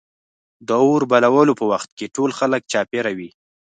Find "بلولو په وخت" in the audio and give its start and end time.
1.11-1.89